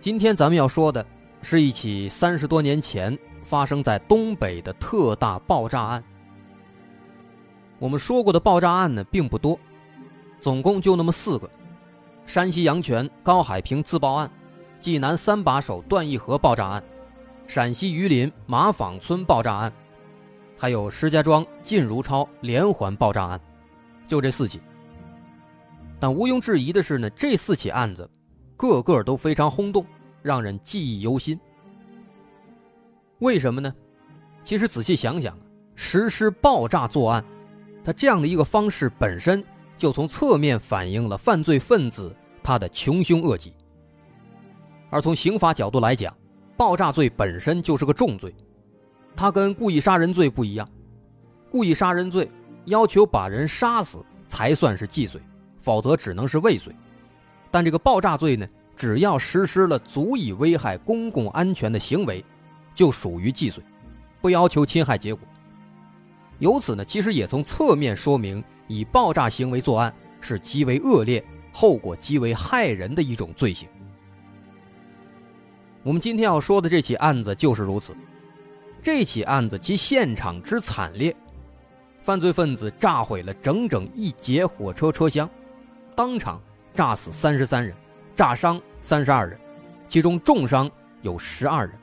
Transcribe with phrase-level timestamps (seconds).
[0.00, 1.04] 今天咱们要说的
[1.42, 6.02] 是一起三十多年前发生在东北的特大爆炸案。
[7.80, 9.58] 我们说过的爆炸案呢，并不多，
[10.40, 11.50] 总共就那么四个：
[12.26, 14.30] 山西阳泉高海平自爆案、
[14.80, 16.82] 济南三把手段义和爆炸案、
[17.48, 19.72] 陕西榆林马坊村爆炸案，
[20.56, 23.40] 还有石家庄靳如超连环爆炸案。
[24.06, 24.60] 就这四起，
[25.98, 28.08] 但毋庸置疑的是呢，这四起案子，
[28.58, 29.86] 个个都非常轰动，
[30.20, 31.38] 让人记忆犹新。
[33.20, 33.72] 为什么呢？
[34.44, 35.38] 其实仔细想想，
[35.76, 37.24] 实施爆炸作案，
[37.84, 39.42] 他这样的一个方式本身
[39.76, 43.54] 就从侧面反映了犯罪分子他的穷凶恶极。
[44.90, 46.12] 而从刑法角度来讲，
[46.56, 48.34] 爆炸罪本身就是个重罪，
[49.14, 50.68] 它跟故意杀人罪不一样，
[51.50, 52.28] 故意杀人罪。
[52.64, 55.22] 要求把人杀死才算是既遂，
[55.62, 56.74] 否则只能是未遂。
[57.50, 58.46] 但这个爆炸罪呢，
[58.76, 62.24] 只要实施了足以危害公共安全的行为，
[62.74, 63.62] 就属于既遂，
[64.20, 65.26] 不要求侵害结果。
[66.38, 73.68] 由此呢，其实也从侧面说明，以爆炸行为作案是极为恶劣、后果极为害人的一种罪行。
[75.82, 77.96] 我们今天要说的这起案子就是如此。
[78.82, 81.14] 这起案子其现场之惨烈。
[82.00, 85.28] 犯罪分子炸毁了整整一节火车车厢，
[85.94, 86.40] 当场
[86.74, 87.74] 炸死三十三人，
[88.14, 89.38] 炸伤三十二人，
[89.88, 90.70] 其中重伤
[91.02, 91.76] 有十二人。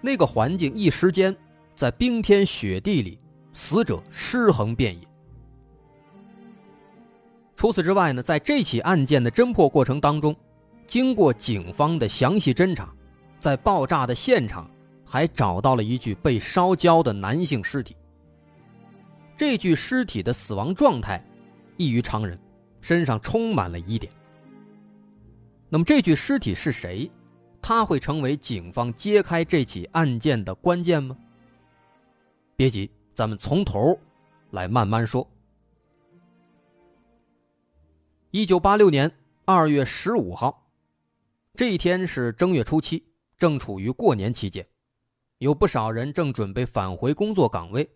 [0.00, 1.36] 那个环境一时间，
[1.74, 3.18] 在冰天雪地里，
[3.52, 5.06] 死者尸横遍野。
[7.54, 10.34] 除此之外呢，在这起案件的侦破过程当中，
[10.86, 12.90] 经过警方的详细侦查，
[13.38, 14.68] 在爆炸的现场
[15.04, 17.94] 还找到了一具被烧焦的男性尸体。
[19.36, 21.22] 这具尸体的死亡状态
[21.76, 22.38] 异于常人，
[22.80, 24.12] 身上充满了疑点。
[25.68, 27.10] 那么，这具尸体是谁？
[27.62, 31.16] 他会成为警方揭开这起案件的关键吗？
[32.56, 33.98] 别急，咱们从头
[34.50, 35.28] 来慢慢说。
[38.30, 39.10] 一九八六年
[39.44, 40.70] 二月十五号，
[41.54, 43.04] 这一天是正月初七，
[43.36, 44.66] 正处于过年期间，
[45.38, 47.88] 有不少人正准备返回工作岗位。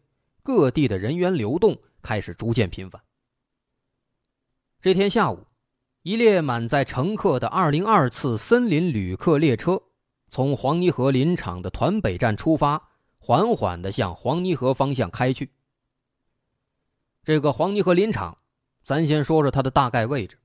[0.43, 3.01] 各地的人员流动开始逐渐频繁。
[4.85, 5.47] 这天下午，
[6.03, 9.81] 一列满载乘客的二零二次森林旅客列车
[10.29, 15.49] 从黄泥河林场的团北站出发，缓缓的向黄泥河方向开去。
[17.23, 18.37] 这个黄泥河林场，
[18.83, 20.37] 咱先说说它的大概位置。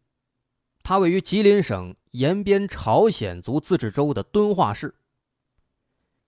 [0.84, 4.96] 它位于吉林省延边朝鲜族自治州的敦化市。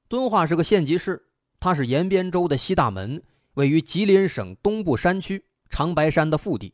[0.10, 1.30] 敦化是个县级市，
[1.62, 3.24] 它是延边州的西大门。
[3.54, 6.74] 位于吉林省东部山区长白山的腹地，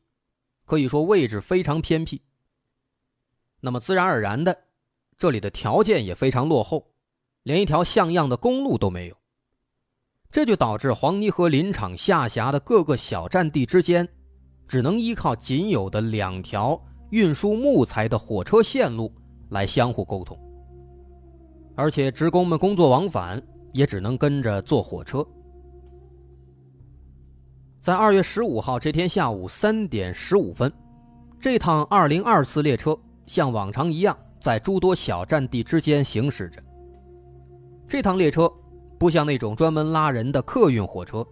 [0.67, 2.21] 可以说位置非常偏僻。
[3.61, 4.55] 那么自然而然的，
[5.17, 6.91] 这里的条件也非常落后，
[7.43, 9.15] 连一条像样的公路都没有。
[10.29, 14.05] 这就导致黄泥河林场下辖的各个小站地之间，
[14.67, 16.79] 只能依靠仅有的两条
[17.11, 19.09] 运输木材的火车线路
[19.51, 20.37] 来相互沟通。
[21.77, 23.41] 而且职工们工作往返
[23.71, 25.25] 也只能跟着坐火车。
[27.87, 30.69] 在二月十五号这天下午三点十五分，
[31.39, 32.93] 这趟二零二次列车
[33.27, 36.61] 像往常一样在诸多小站地之间行驶着。
[37.87, 38.51] 这趟列车
[38.99, 41.25] 不像那种专门拉人的客运火车，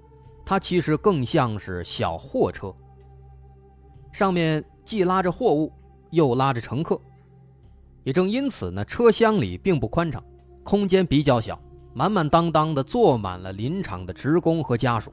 [0.45, 2.73] 它其实更像是小货车。
[4.13, 5.69] 上面既拉着货物，
[6.11, 6.97] 又拉着乘客。
[8.05, 10.23] 也正因此呢，车厢里并不宽敞，
[10.63, 11.61] 空间比较小，
[11.93, 15.11] 满满当当的坐满了林场的职工和家属。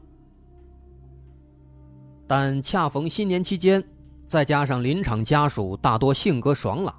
[2.35, 3.85] 但恰逢新年期间，
[4.27, 6.99] 再加上林场家属大多性格爽朗，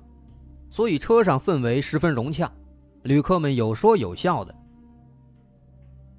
[0.69, 2.53] 所以车上氛围十分融洽，
[3.01, 4.53] 旅客们有说有笑的。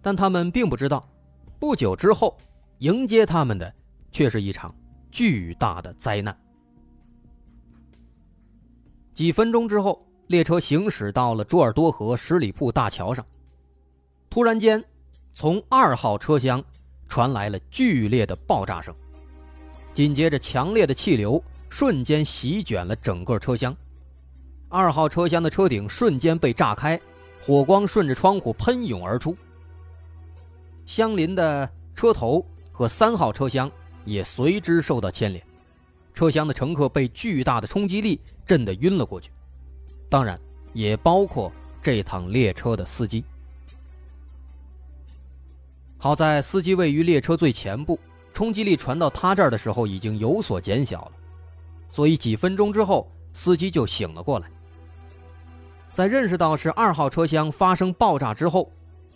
[0.03, 1.09] 但他们并不知道，
[1.61, 2.37] 不久之后，
[2.79, 3.73] 迎接他们的
[4.11, 4.75] 却是一场
[5.13, 6.37] 巨大的灾难。
[9.13, 13.25] 几分钟之后，列车行驶到了朱尔多河十里铺大桥上，
[14.29, 14.85] 突然间，
[15.35, 16.61] 从二号车厢
[17.07, 18.93] 传来了剧烈的爆炸声。
[19.95, 23.75] 紧接着，强烈的气流瞬间席卷了整个车厢，
[24.69, 27.01] 二号车厢的车顶瞬间被炸开，
[27.41, 29.37] 火光顺着窗户喷涌而出。
[30.85, 33.71] 相邻的车头和三号车厢
[34.05, 35.43] 也随之受到牵连，
[36.13, 39.31] 车厢的乘客被巨大的冲击力震得晕了过去，
[40.11, 40.39] 当然
[40.73, 43.25] 也包括这趟列车的司机。
[45.97, 47.99] 好在司机位于列车最前部，
[48.35, 51.13] 冲击力传到他这儿的时候已经有所减小了，
[51.91, 54.51] 所以几分钟之后，司机就醒了过来。
[55.89, 58.69] 在认识到是二号车厢发生爆炸之后，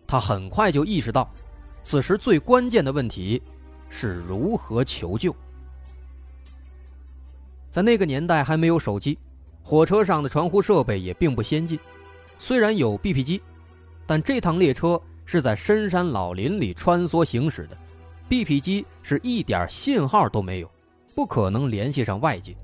[0.06, 1.28] 他很快就意识到。
[1.82, 3.42] 此时最关键的问题
[3.88, 5.34] 是如何求救。
[7.70, 9.18] 在那个年代还没有手机，
[9.64, 11.78] 火车上的传呼设备也并不先进。
[12.38, 13.42] 虽然有 BP 机，
[14.06, 17.76] 但这趟列车是在深山老林里穿梭行驶的
[18.28, 20.70] ，BP 机是一点信号都没有，
[21.14, 22.56] 不可能联系上外界。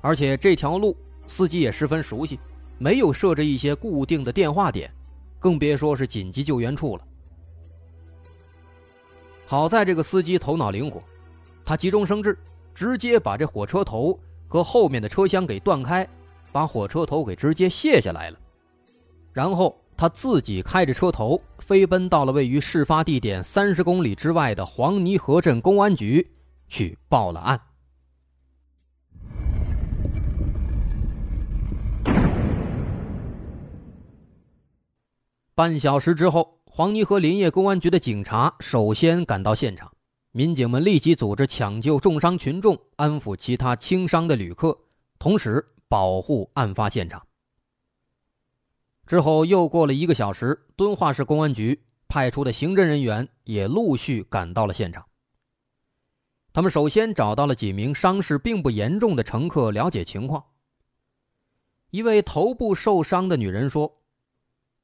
[0.00, 2.38] 而且这条路司机也十分熟悉，
[2.78, 4.92] 没有设置一些固定的电话点，
[5.38, 7.04] 更别说是紧急救援处了。
[9.44, 11.02] 好在这个司机头脑灵活，
[11.64, 12.38] 他急中生智，
[12.74, 14.18] 直接把这火车头
[14.48, 16.06] 和后面的车厢给断开，
[16.52, 18.38] 把火车头给直接卸下来了。
[19.32, 26.30] 然后他自己开着车头飞奔到了位于事发地点三十公里之外的黄泥河镇公安局
[26.68, 27.60] 去报了案。
[35.54, 36.56] 半小时之后。
[36.68, 39.90] 黄泥河林业公安局的警察首先赶到现场，
[40.32, 44.78] 民警们立即组织抢救重伤群众，安抚其他轻伤的旅客，
[45.18, 47.26] 同时保护案发现场。
[49.06, 55.06] 之后又过了一个小时，敦化市公安局派出的刑侦人员也陆续赶到了现场。
[56.52, 60.44] 他们首先找到了几名伤势并不严重的乘客，了解情况。
[61.90, 63.92] 一位头部受伤的女人说。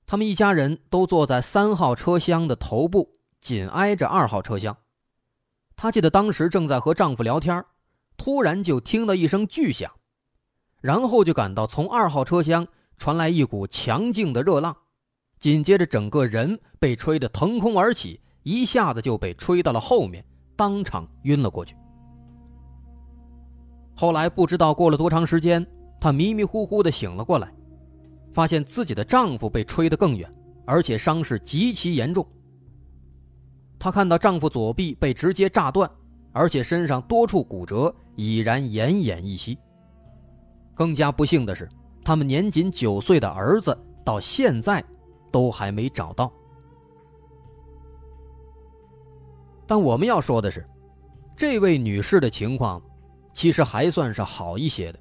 [0.05, 4.77] 他们一家人都坐在三号车厢的头部，紧挨着二号车厢。
[5.77, 7.65] 她记得当时正在和丈夫聊天，
[8.19, 9.91] 突然就听到一声巨响，
[10.81, 12.67] 然后就感到从二号车厢
[13.03, 14.77] 传来一股强劲的热浪，
[15.41, 21.75] 紧接着整个人被吹得腾空而起，一下子就被吹到了后面，当场晕了过去。
[23.97, 25.67] 后来不知道过了多长时间，
[26.01, 27.53] 她迷迷糊糊的醒了过来。
[28.33, 30.33] 发现自己的丈夫被吹得更远，
[30.65, 32.25] 而且伤势极其严重。
[33.81, 35.91] 她看到丈夫左臂被直接炸断，
[36.31, 39.59] 而且身上多处骨折已然奄奄一息。
[40.73, 41.69] 更加不幸的是，
[42.05, 44.83] 他们年仅九岁的儿子到现在
[45.31, 46.33] 都还没找到。
[49.67, 50.67] 但我们要说的是，
[51.37, 52.83] 这位女士的情况
[53.33, 54.99] 其实还算是好一些的。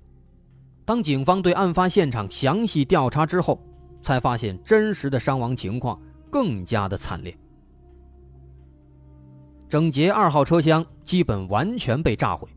[0.85, 3.59] 当警方对案发现场详细调查之后，
[4.01, 5.99] 才发现真实的伤亡情况
[6.29, 7.37] 更加的惨烈。
[9.67, 12.47] 整节二号车厢基本完全被炸毁，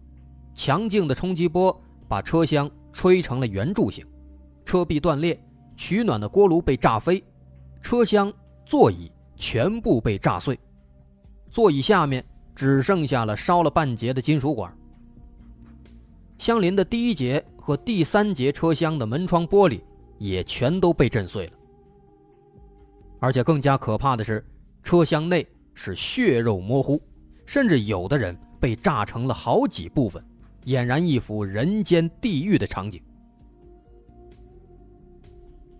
[0.54, 1.76] 强劲的冲击波
[2.08, 4.04] 把车厢吹成了圆柱形，
[4.64, 5.38] 车壁断裂，
[5.76, 7.22] 取暖的锅炉被炸飞，
[7.82, 8.32] 车厢
[8.64, 10.58] 座椅全部被炸碎，
[11.50, 14.74] 座椅下面只剩下了烧了半截的金属管。
[16.38, 19.80] 相邻的第一节和第三节车厢的门窗玻璃
[20.18, 21.52] 也全都被震碎了，
[23.20, 24.44] 而且更加可怕的是，
[24.82, 27.00] 车厢内是血肉模糊，
[27.46, 30.22] 甚至有的人被炸成了好几部分，
[30.64, 33.02] 俨然一幅人间地狱的场景。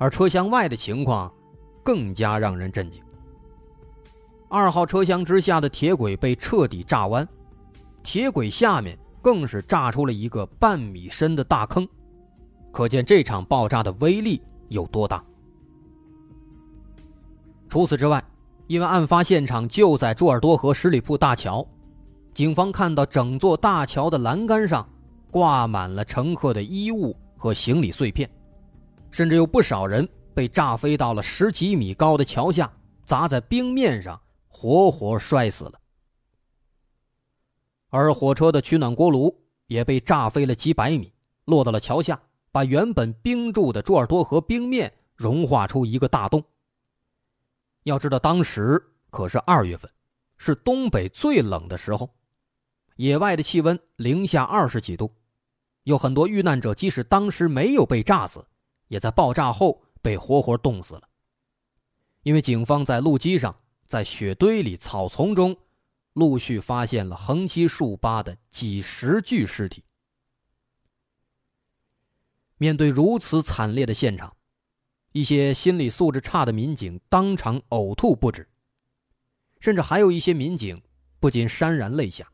[0.04, 1.32] 而车厢外的情况
[1.82, 3.02] 更加让人震惊，
[4.50, 7.26] 二号车厢之下的铁轨被彻底炸弯，
[8.02, 8.98] 铁轨下面。
[9.22, 11.88] 更是炸出了一个半米深的大坑，
[12.70, 15.24] 可见这场爆炸的威力有多大。
[17.70, 18.22] 除此之外，
[18.66, 21.66] 因为案发现场就在朱尔多河十里铺大桥，
[22.34, 24.86] 警方看到整座大桥的栏杆上
[25.30, 28.28] 挂满了乘客的衣物和行李碎片，
[29.14, 32.68] 甚至有不少人被炸飞到了十几米高的桥下，
[33.04, 35.80] 砸在冰面上，活活摔死了。
[37.90, 39.32] 而火车的取暖锅炉
[39.68, 41.12] 也被炸飞了几百米，
[41.44, 46.42] 落到了桥下，把原本冰住的朱尔多河冰面融化出一个大洞。
[47.84, 49.88] 要知道，当时可是二月份，
[50.38, 52.10] 是东北最冷的时候，
[52.96, 55.08] 野外的气温零下二十几度，
[55.84, 58.44] 有很多遇难者即使当时没有被炸死，
[58.88, 61.08] 也在爆炸后被活活冻死了。
[62.22, 63.54] 因为警方在路基上、
[63.86, 65.56] 在雪堆里、草丛中。
[66.14, 69.82] 陆续发现了横七竖八的几十具尸体。
[72.56, 74.36] 面对如此惨烈的现场，
[75.10, 78.48] 一些心理素质差的民警当场呕吐不止，
[79.58, 80.80] 甚至还有一些民警
[81.18, 82.30] 不禁潸然泪下。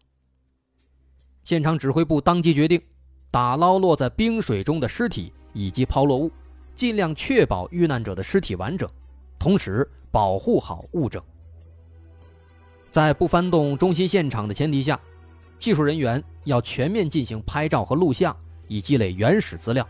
[1.43, 2.79] 现场指挥部当即决定，
[3.31, 6.31] 打捞落在冰水中的尸体以及抛落物，
[6.75, 8.89] 尽量确保遇难者的尸体完整，
[9.39, 11.23] 同时保护好物证。
[12.91, 14.99] 在不翻动中心现场的前提下，
[15.59, 19.87] 技术人员要全面进行拍照和录像，以积累原始资料。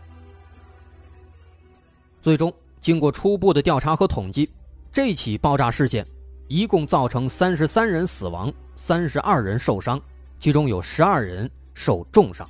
[2.21, 4.47] 最终，经过初步的调查和统计，
[4.91, 6.05] 这起爆炸事件
[6.47, 9.99] 一共造成三十三人死亡，三十二人受伤，
[10.39, 12.47] 其中有十二人受重伤。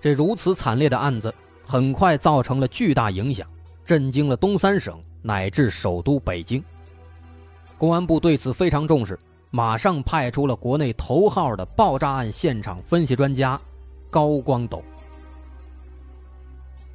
[0.00, 1.32] 这如此惨烈的案子，
[1.64, 3.46] 很快造成了巨大影响，
[3.84, 6.62] 震惊了东三省乃至首都北京。
[7.76, 9.18] 公安部对此非常重视，
[9.50, 13.60] 马上派出了国内头号的爆炸案现场分析专家
[14.08, 14.82] 高光斗。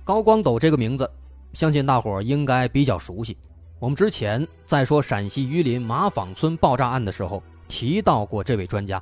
[0.03, 1.09] 高光斗这个名字，
[1.53, 3.37] 相信大伙应该比较熟悉。
[3.79, 9.01] 我们之前在说陕西榆林马坊村爆炸案的时候提到过这位专家。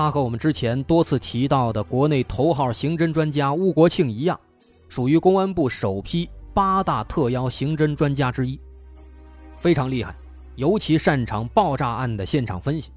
[0.00, 4.40] 他和我们之前多次提到的国内头号刑侦专家邬国庆一样，
[4.88, 8.58] 属于公安部首批八大特邀刑侦专家之一，
[9.58, 10.16] 非常厉害。
[10.56, 12.90] 尤其擅长爆炸案的现场分析。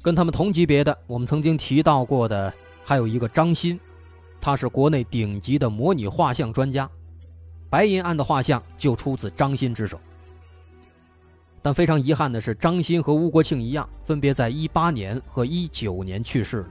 [0.00, 3.76] 跟他们同级别的，我们曾经提到过的还有一个张鑫，
[4.40, 6.88] 他是国内顶级的模拟画像专家，
[7.68, 9.98] 白银案的画像就出自张鑫之手。
[11.62, 16.66] 但非常遗憾的是，张鑫和吴国庆一样，分别在一八年和一九年去世了。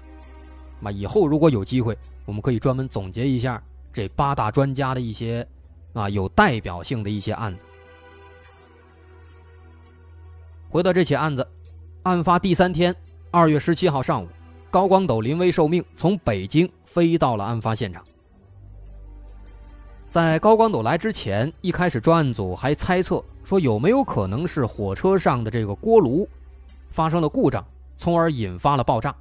[0.82, 3.62] 那以后如果有机会，我们可以专门总结一下
[3.94, 5.48] 这八大专家的一些
[5.94, 7.64] 啊有代表性的一些案子。
[10.70, 11.48] 回到这起案子，
[12.04, 12.96] 案发第三天，
[13.30, 14.28] 二月十七号上午，
[14.70, 18.04] 高光斗临危受命，从北京飞到了案发现场。
[20.10, 26.28] 在高光斗来之前，一开始专案组还猜测说有没有可能是火车上的这个锅炉
[26.90, 27.66] 发生了故障，
[27.98, 29.16] 从而引发了爆炸。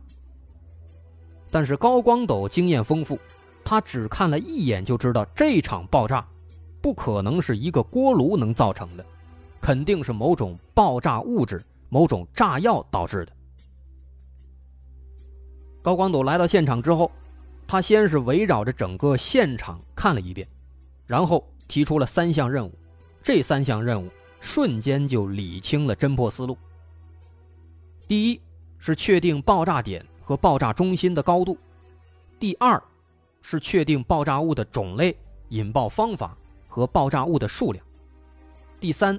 [1.50, 3.18] 但是高光斗经验丰富，
[3.64, 6.26] 他只看了一眼就知道这场爆炸
[6.80, 9.04] 不可能是一个锅炉能造成的。
[9.60, 13.32] 肯定是某种爆炸物质、某种炸药导致的。
[15.82, 17.10] 高光斗来到现场之后，
[17.66, 20.48] 他先是围绕着整个现场看了一遍，
[21.06, 22.72] 然后提出了三项任务。
[23.22, 24.08] 这三项任务
[24.40, 26.56] 瞬间就理清了侦破思路。
[28.06, 28.40] 第一
[28.78, 31.54] 是确定爆炸点和爆炸中心的高度；
[32.38, 32.82] 第二
[33.42, 35.16] 是确定爆炸物的种类、
[35.48, 36.36] 引爆方法
[36.68, 37.84] 和爆炸物的数量；
[38.78, 39.18] 第三。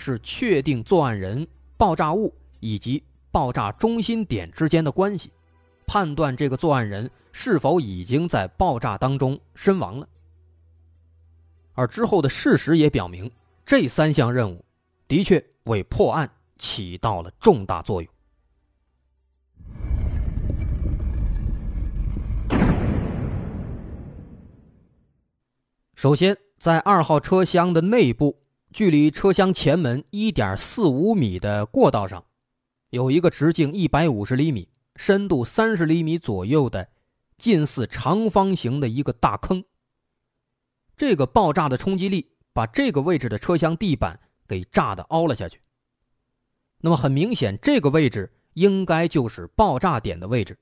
[0.00, 1.44] 是确定作案人、
[1.76, 3.02] 爆炸物以及
[3.32, 5.32] 爆炸中心点之间的关系，
[5.88, 10.08] 判断这个作案人是否已经在爆炸当中身亡了。
[11.78, 13.30] 而之后的事实也表明，
[13.64, 14.64] 这三项任务
[15.06, 18.10] 的确为破案起到了重大作用。
[25.94, 28.36] 首先，在二号车厢的内部。
[28.70, 32.22] 距离车厢前门一点四五米的过道上，
[32.90, 36.86] 有一个直径一百五十厘米、深度三十厘米左右的
[37.38, 39.64] 近似长方形的一个大坑。
[40.98, 45.60] 这个爆炸的冲击力把这个位置的车厢地板给炸的凹了下去。
[46.80, 50.58] 那么很明显，这个位置应该就是爆炸点的位置。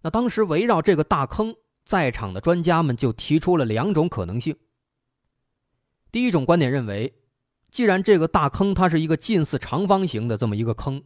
[0.00, 4.56] 那当时围绕这个大坑，在场的专家们就提出了两种可能性。
[6.10, 7.14] 第一种观点认为，
[7.70, 11.02] 既然这个大坑它是一个近似长方形的这么一个坑，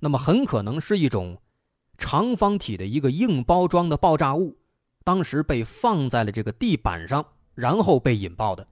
[0.00, 1.40] 那么很可能是一种
[1.96, 4.58] 长方体的一个硬包装的爆炸物，
[5.02, 8.66] 当时被放在了这个地板上，然后被引爆的，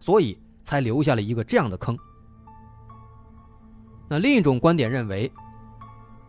[0.00, 1.96] 所以才留下了一个这样的坑。
[4.08, 5.30] 那另一种观点认为，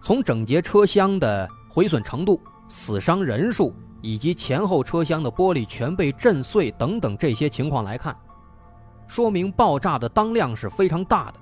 [0.01, 8.15] 从整节车厢的毁损程度、死伤人数以及前后车厢的玻璃全被震碎等等这些情况来看。
[9.07, 11.39] 说明爆炸的当量是非常大的，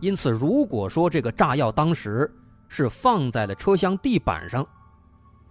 [0.00, 2.28] 因此，如果说这个炸药当时
[2.68, 4.66] 是放在了车厢地板上，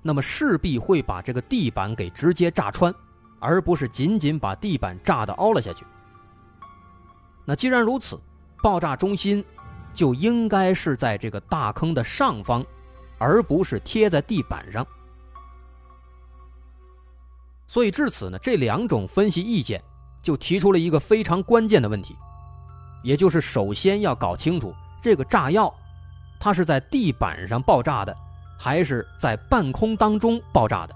[0.08, 2.96] 那么势必会把这个地板给直接炸穿，
[3.40, 5.86] 而不是仅仅把地板炸的凹了下去。
[7.44, 8.18] 那既然如此，
[8.64, 9.44] 爆炸中心
[9.94, 12.66] 就应该是在这个大坑的上方，
[13.18, 14.88] 而不是贴在地板上。
[17.68, 19.84] 所以至此呢，这两种分析意见。
[20.20, 22.14] 就提出了一个非常关键的问题，
[23.02, 25.74] 也就是首先要搞清楚这个炸药，
[26.38, 28.14] 它是在地板上爆炸的，
[28.58, 30.96] 还是在半空当中爆炸的。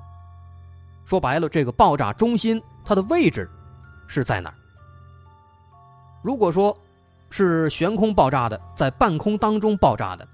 [1.06, 3.50] 说白了，这个爆炸中心它的位置
[4.08, 4.56] 是在哪儿？
[6.22, 6.78] 如果说
[7.30, 10.28] 是悬空爆炸的，在半空当中爆炸的，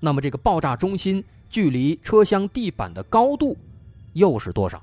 [0.00, 3.56] 那么这个爆炸中心距离车厢地板的高度
[4.14, 4.82] 又是多少？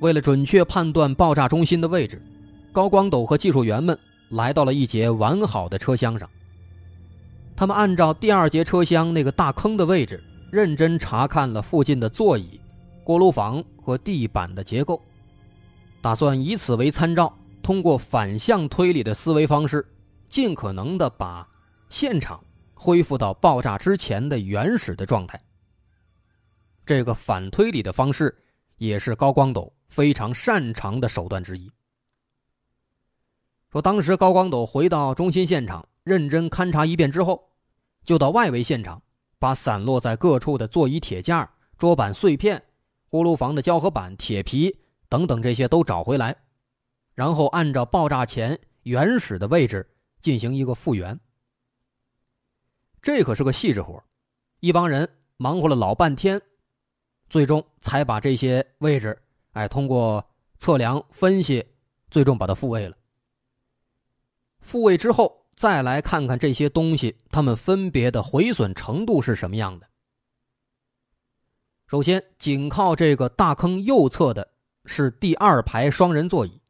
[0.00, 2.20] 为了准确判断爆炸中心的位置，
[2.72, 6.28] 高光斗和技术员们来到了一节完好的车厢上。
[7.56, 12.60] 他们按照第二节车厢那个大坑的位置，认真查看了附近的座椅、
[13.04, 15.00] 锅炉房和地板的结构，
[16.02, 17.32] 打算以此为参照，
[17.62, 19.86] 通过反向推理的思维方式，
[20.28, 21.48] 尽可能的把
[21.88, 22.42] 现场
[22.74, 25.40] 恢复到爆炸之前的原始的状态。
[26.84, 28.36] 这个反推理的方式，
[28.78, 31.70] 也是高光斗非常擅长的手段之一。
[33.70, 35.86] 说当时高光斗回到中心现场。
[36.04, 37.50] 认真勘察一遍之后，
[38.04, 39.02] 就到外围现场，
[39.38, 42.62] 把散落在各处的座椅铁架、桌板碎片、
[43.08, 46.36] 锅炉房的胶合板、铁皮等等这些都找回来，
[47.14, 49.88] 然后按照爆炸前原始的位置
[50.20, 51.18] 进行一个复原。
[53.00, 54.02] 这可是个细致活
[54.60, 55.08] 一帮人
[55.38, 56.40] 忙活了老半天，
[57.30, 59.18] 最终才把这些位置，
[59.52, 60.22] 哎，通过
[60.58, 61.66] 测量分析，
[62.10, 62.94] 最终把它复位了。
[64.60, 65.43] 复位之后。
[65.56, 69.88] 再来看看这些东西，它们分别的毁损程度是什么样的。
[71.86, 74.52] 首先，紧靠这个大坑右侧的
[74.84, 76.60] 是第二排双人座椅，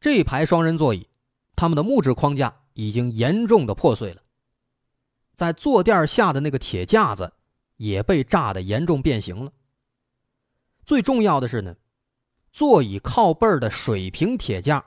[0.00, 1.06] 这排双人座椅，
[1.54, 4.22] 它们的木质框架已经严重的破碎了，
[5.34, 7.32] 在坐垫下的那个铁架子
[7.76, 9.52] 也被炸的严重变形了。
[10.84, 11.76] 最重要的是呢，
[12.52, 14.84] 座椅靠背的水平铁架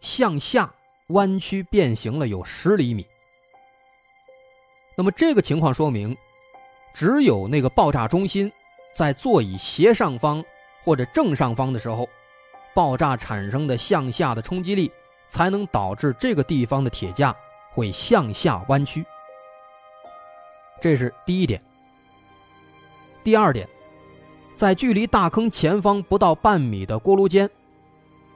[0.00, 0.74] 向下。
[1.08, 3.06] 弯曲变形了有十厘米。
[4.96, 6.16] 那么这个情况说明，
[6.92, 8.50] 只有那个爆炸中心
[8.94, 10.44] 在座椅斜上方
[10.82, 12.08] 或者正上方的时候，
[12.74, 14.90] 爆炸产生的向下的冲击力
[15.28, 17.34] 才能导致这个地方的铁架
[17.70, 19.04] 会向下弯曲。
[20.80, 21.62] 这是第一点。
[23.24, 23.68] 第二点，
[24.56, 27.48] 在距离大坑前方不到半米的锅炉间，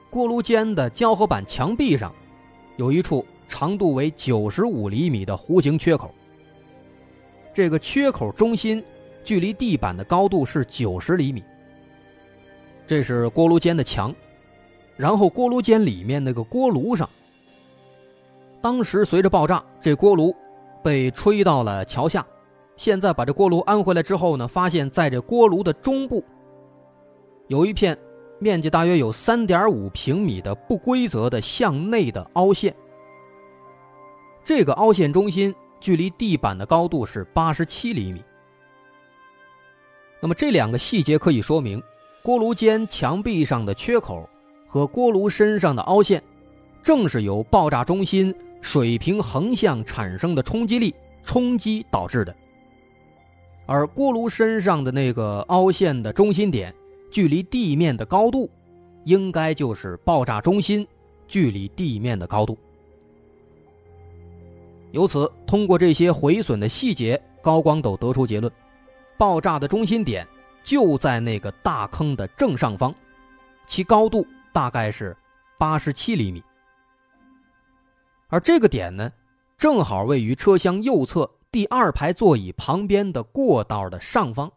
[0.09, 2.13] 锅炉间的胶合板墙壁上。
[2.75, 6.11] 有一处长度为九十五厘米的弧形缺口，
[7.53, 8.83] 这个缺口中心
[9.23, 11.43] 距离地板的高度是九十厘米。
[12.87, 14.13] 这是锅炉间的墙，
[14.97, 17.09] 然后锅炉间里面那个锅炉上，
[18.61, 20.35] 当时随着爆炸，这锅炉
[20.81, 22.25] 被吹到了桥下。
[22.75, 26.23] 现在把这锅炉安回来之后呢，发现在这锅炉的中部
[27.47, 27.97] 有一片。
[28.43, 32.75] 面积大约有三点五平米的不规则的向内的凹陷，
[34.43, 38.21] 这个凹陷中心距离地板的高度是八十七厘米。
[40.21, 41.81] 那么这两个细节可以说明，
[42.21, 44.29] 锅炉间墙壁上的缺口
[44.67, 46.21] 和锅炉身上的凹陷，
[46.83, 52.35] 正是由爆炸中心水平横向产生的冲击力冲击导致的，
[53.65, 56.73] 而锅炉身上的那个凹陷的中心点。
[57.13, 58.49] 距离地面的高度，
[59.05, 60.85] 应该就是爆炸中心
[61.27, 62.57] 距离地面的高度。
[64.93, 68.51] 由此，通过这些毁损的细节，高光斗得出结论：
[69.15, 70.27] 爆炸的中心点
[70.63, 72.91] 就在那个大坑的正上方，
[73.67, 75.15] 其高度大概是
[75.59, 76.43] 八十七厘米。
[78.29, 79.11] 而这个点呢，
[79.55, 84.51] 正好位于车厢右侧第二排座椅旁边的过道的上方。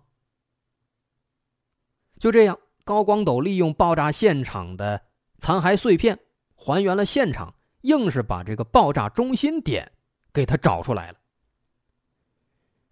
[2.19, 5.03] 就这样，高光斗利用爆炸现场的
[5.39, 6.19] 残骸碎片
[6.55, 9.93] 还原了现场，硬是把这个爆炸中心点
[10.33, 11.19] 给他找出来了。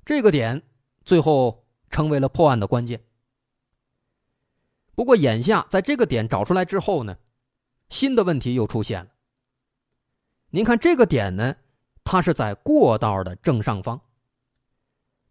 [0.05, 0.63] 这个点
[1.05, 3.03] 最后成为了破案的关键。
[4.95, 7.17] 不过，眼下在这个点找出来之后呢，
[7.89, 9.11] 新的问题又出现了。
[10.51, 11.57] 您看这个点呢，
[12.05, 14.01] 它是在过道的正上方。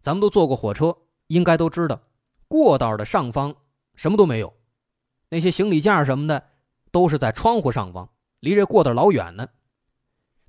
[0.02, 0.94] 咱们都坐过火车，
[1.28, 2.02] 应该都知道，
[2.48, 3.54] 过道的上方。
[3.94, 4.52] 什么都没有，
[5.28, 6.42] 那些行李架什么的
[6.90, 8.08] 都是在窗户上方，
[8.40, 9.46] 离这过道老远呢。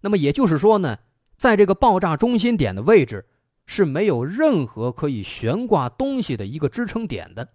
[0.01, 0.97] 那么也就是说呢，
[1.37, 3.27] 在这个爆炸中心点的位置
[3.65, 7.47] 是没有任何可以悬挂东西的一个支撑点的，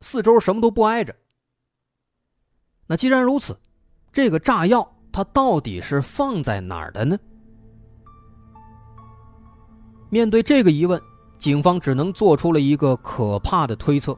[0.00, 1.14] 四周什么都不挨着。
[2.86, 3.58] 那既然如此，
[4.12, 7.18] 这个炸药它到底是放在哪儿的呢？
[10.10, 11.00] 面对这个疑问，
[11.38, 14.16] 警方只能做出了一个可怕的推测。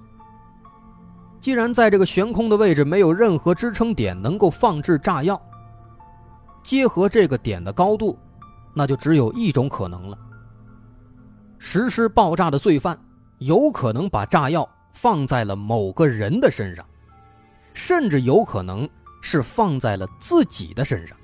[1.47, 5.41] 既然在这个悬空的位置没有任何支撑点能够放置炸药，
[6.61, 8.19] 结合这个点的高度，
[8.75, 10.19] 那就只有一种可能了，
[11.57, 12.99] 实施爆炸的罪犯
[13.39, 16.85] 有可能把炸药放在了某个人的身上，
[17.75, 18.89] 甚至有可能
[19.21, 21.17] 是放在了自己的身上。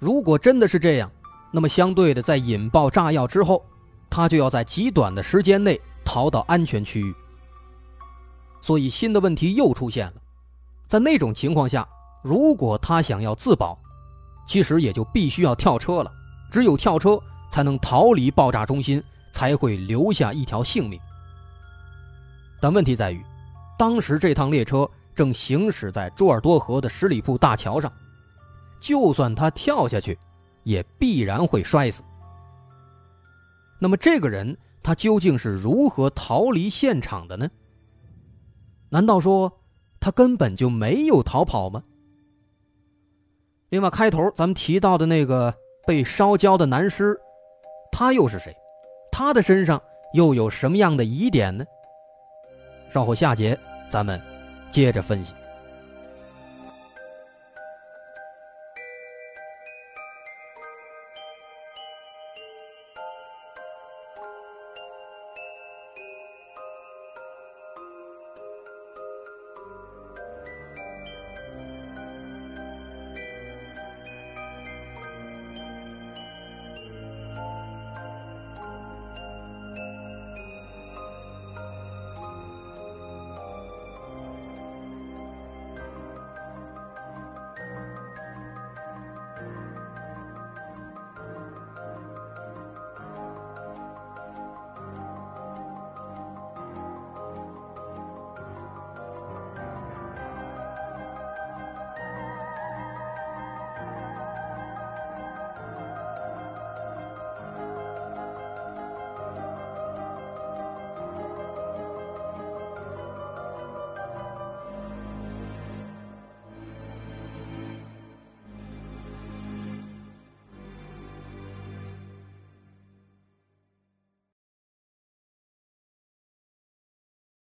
[0.00, 1.08] 如果真的是这样，
[1.52, 3.64] 那么相对的，在引爆炸药之后，
[4.10, 7.14] 他就要在极短的时间内逃到安全区域。
[8.60, 10.14] 所以新的问题又出现了，
[10.88, 11.86] 在那种情况下，
[12.22, 13.78] 如果他想要自保，
[14.46, 16.12] 其实也就必须要跳车了。
[16.50, 20.98] 只有跳车才能逃离爆炸中心，才会留下一条性命。
[22.60, 23.24] 但问题在于，
[23.78, 27.92] 当时这趟列车正行驶在朱尔多河的十里铺大桥上。
[28.78, 30.18] 就算他跳下去，
[30.62, 32.02] 也必然会摔死。
[33.78, 37.48] 那么这个人他究竟是如何逃离现场的呢？
[38.88, 39.60] 难道说
[39.98, 41.82] 他根本就没有逃跑吗？
[43.68, 45.52] 另外，开头咱们提到的那个
[45.86, 47.18] 被烧焦的男尸，
[47.90, 48.54] 他又是谁？
[49.10, 49.82] 他的身上
[50.14, 51.64] 又有什么样的疑点呢？
[52.90, 53.58] 稍后下节
[53.90, 54.20] 咱们
[54.70, 55.34] 接着分析。